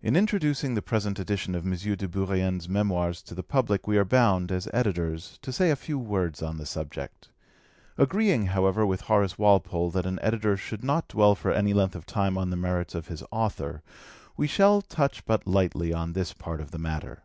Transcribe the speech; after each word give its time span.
In 0.00 0.16
introducing 0.16 0.72
the 0.72 0.80
present 0.80 1.18
edition 1.18 1.54
of 1.54 1.66
M. 1.66 1.72
de 1.76 2.08
Bourrienne's 2.08 2.70
Memoirs 2.70 3.20
to 3.24 3.34
the 3.34 3.42
public 3.42 3.86
we 3.86 3.98
are 3.98 4.02
bound, 4.06 4.50
as 4.50 4.66
Editors, 4.72 5.38
to 5.42 5.52
say 5.52 5.70
a 5.70 5.76
few 5.76 5.98
Words 5.98 6.42
on 6.42 6.56
the 6.56 6.64
subject. 6.64 7.28
Agreeing, 7.98 8.46
however, 8.46 8.86
with 8.86 9.02
Horace 9.02 9.36
Walpole 9.38 9.90
that 9.90 10.06
an 10.06 10.18
editor 10.22 10.56
should 10.56 10.82
not 10.82 11.06
dwell 11.06 11.34
for 11.34 11.52
any 11.52 11.74
length 11.74 11.94
of 11.94 12.06
time 12.06 12.38
on 12.38 12.48
the 12.48 12.56
merits 12.56 12.94
of 12.94 13.08
his 13.08 13.22
author, 13.30 13.82
we 14.38 14.46
shall 14.46 14.80
touch 14.80 15.22
but 15.26 15.46
lightly 15.46 15.92
on 15.92 16.14
this 16.14 16.32
part 16.32 16.62
of 16.62 16.70
the 16.70 16.78
matter. 16.78 17.22